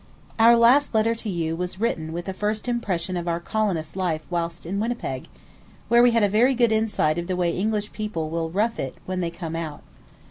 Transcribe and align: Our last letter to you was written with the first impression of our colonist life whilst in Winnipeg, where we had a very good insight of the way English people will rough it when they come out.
Our 0.39 0.57
last 0.57 0.95
letter 0.95 1.13
to 1.13 1.29
you 1.29 1.55
was 1.55 1.79
written 1.79 2.11
with 2.11 2.25
the 2.25 2.33
first 2.33 2.67
impression 2.67 3.15
of 3.15 3.27
our 3.27 3.39
colonist 3.39 3.95
life 3.95 4.25
whilst 4.31 4.65
in 4.65 4.79
Winnipeg, 4.79 5.27
where 5.89 6.01
we 6.01 6.09
had 6.09 6.23
a 6.23 6.27
very 6.27 6.55
good 6.55 6.71
insight 6.71 7.19
of 7.19 7.27
the 7.27 7.35
way 7.35 7.55
English 7.55 7.93
people 7.93 8.31
will 8.31 8.49
rough 8.49 8.79
it 8.79 8.95
when 9.05 9.19
they 9.21 9.29
come 9.29 9.55
out. 9.55 9.83